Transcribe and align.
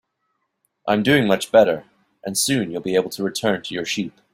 I'm 0.87 1.03
doing 1.03 1.27
much 1.27 1.51
better, 1.51 1.85
and 2.25 2.35
soon 2.35 2.71
you'll 2.71 2.81
be 2.81 2.95
able 2.95 3.11
to 3.11 3.23
return 3.23 3.61
to 3.61 3.75
your 3.75 3.85
sheep. 3.85 4.19